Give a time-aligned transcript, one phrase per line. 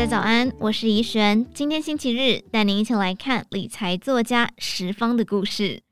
[0.00, 1.44] 大家早安，我是怡璇。
[1.52, 5.82] 今天星期日，带您一起来看理财作家石方的故事。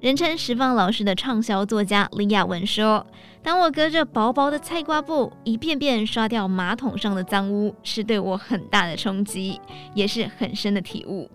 [0.00, 3.06] 人称石方老师的畅销作家李雅文说
[3.44, 9.60] ：“当我隔着薄薄的菜瓜布，一遍遍刷掉马桶上的脏污，是对我很大的冲击，
[9.94, 11.30] 也是很深的体悟。”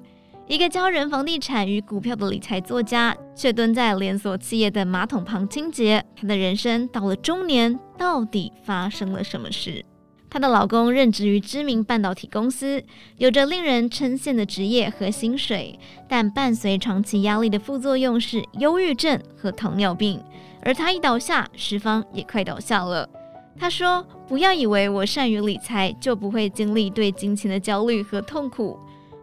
[0.47, 6.05] 一个教人房地产与股票的理财作家，却蹲在连锁企业的马桶旁清洁。
[6.15, 9.83] 她的人生到了中年，到底发生了什么事？
[10.29, 12.83] 她的老公任职于知名半导体公司，
[13.17, 20.21] 有着令人称羡的职业和薪水，但伴随长期压力的副作用是忧郁症和糖尿病。
[20.61, 23.09] 而他一倒下，十方也快倒下了。
[23.57, 28.77] 他说：“不要以为我善于理财，就不会经历对金钱的焦虑和痛苦。”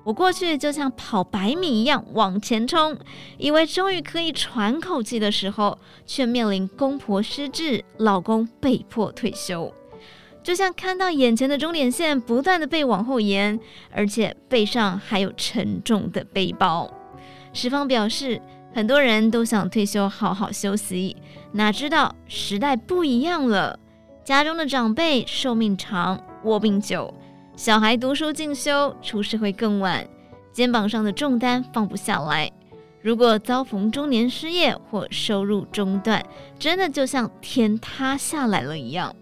[0.04, 2.96] 我过去就像跑百米一样往前冲，
[3.38, 9.72] 以为终于可以喘口气的时候，却面临公婆失智、老公被迫退休，
[10.42, 13.60] 就像看到眼前的终点线不断的被往后延，
[13.92, 16.92] 而且背上还有沉重的背包。
[17.52, 18.42] 十方表示，
[18.74, 21.16] 很多人都想退休好好休息，
[21.52, 23.78] 哪知道时代不一样了，
[24.24, 27.14] 家中的长辈寿命长，卧病久。
[27.54, 30.08] 小孩读书进修，出社会更晚，
[30.52, 32.50] 肩膀上的重担放不下来。
[33.02, 36.24] 如果遭逢中年失业或收入中断，
[36.58, 39.14] 真的就像天塌下来了一样。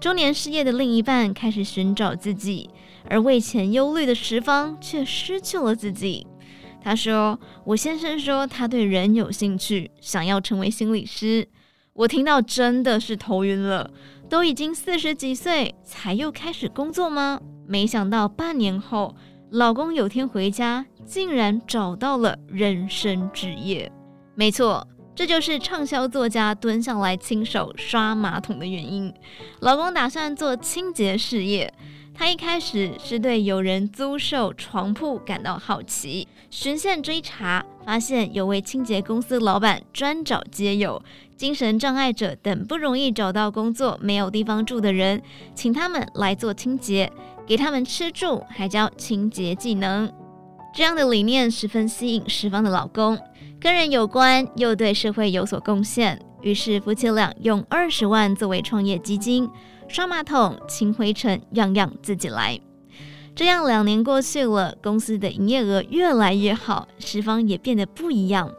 [0.00, 2.70] 中年失业的另一半开始寻找自己，
[3.08, 6.26] 而为钱忧虑的十方却失去了自己。
[6.82, 11.46] 他说：“我先生说他对人有兴趣，想要成为心理师。”
[11.94, 13.88] 我听到真的是头晕了。
[14.34, 17.40] 都已经四十几岁，才又开始工作吗？
[17.68, 19.14] 没想到半年后，
[19.52, 23.92] 老公有天回家，竟然找到了人生职业。
[24.34, 29.14] 没错，这就是畅销作家蹲下来亲手刷马桶的原因。
[29.60, 31.72] 老公打算做清洁事业。
[32.16, 41.02] 他一开始是对有人租售床铺感到好奇，循线追查，发现有位清洁公司老板专找街友、
[41.36, 45.20] 精神障碍者等不容易找到工作、没有地方住的人，
[45.56, 47.12] 请他们来做清洁，
[47.44, 50.10] 给他们吃住，还教清洁技能。
[50.72, 53.18] 这样的理念十分吸引十方的老公，
[53.60, 59.50] 跟人有关，又对社会有所贡献，于是夫妻俩用二十万作为创业基金。
[59.94, 62.58] 刷马桶、清灰尘，样样自己来。
[63.32, 68.52] 这样两年过去了，公司的营业额越来越好，十方也变得不一样。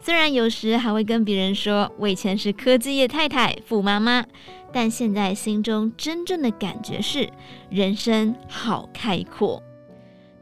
[0.00, 4.24] 虽然有时还会跟别人说我以前是科技业太太、富妈妈，
[4.72, 7.30] 但现在心中真正的感觉是
[7.70, 9.62] 人生好开阔。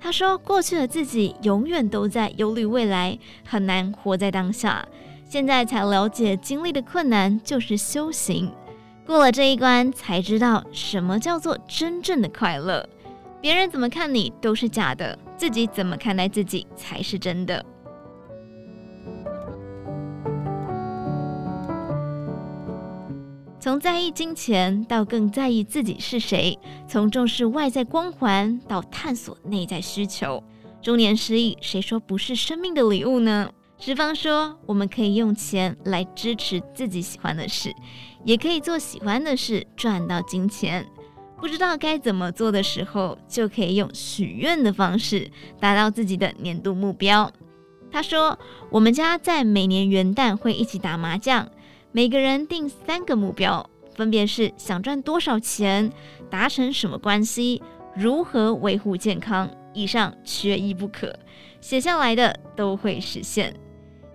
[0.00, 4.88] 他说，过去的自己永远都在忧虑未来，很难活在当下。
[5.28, 8.50] 现在才了解，经历的困难就是修行。
[9.10, 12.88] 过了这一关，才知道什么叫做真正的快乐。
[13.40, 17.66] 别人怎么看你都是假的，自己怎么看待自己才是真的。
[23.58, 26.56] 从在意金钱到更在意自己是谁，
[26.86, 30.40] 从重视外在光环到探索内在需求。
[30.80, 33.50] 中年失意，谁说不是生命的礼物呢？
[33.82, 37.74] 十方说，我们可以用钱来支持自己喜欢的事，
[38.26, 40.86] 也可以做喜欢的事赚到金钱。
[41.40, 47.32] 不知道该怎么做的时候，就可以用许愿的方式达到自己的年度目标。
[47.90, 48.38] 他说，
[48.70, 51.50] 我们家在每年元旦会一起打麻将，
[51.90, 55.90] 每个人定三个目标，分别是想赚多少钱、
[56.28, 57.62] 达成什么关系、
[57.96, 61.18] 如何维护健康，以上缺一不可，
[61.62, 63.56] 写下来的都会实现。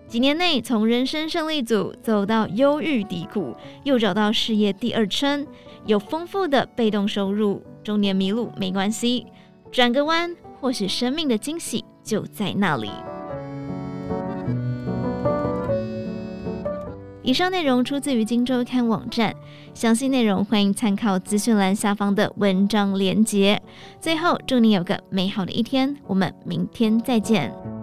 [0.07, 5.45] 几年内，从人生胜利组走到忧郁低谷，又找到事业第二春，
[5.85, 7.61] 有丰富的被动收入。
[7.83, 9.25] 中年迷路没关系，
[9.71, 12.89] 转个弯，或许生命的惊喜就在那里。
[17.21, 19.35] 以上内容出自于《金周刊》网站，
[19.73, 23.59] 详细内容欢迎参考资讯栏下方的文章连结。
[23.99, 27.74] 最后，祝你有个美好的一天，我们明天再见。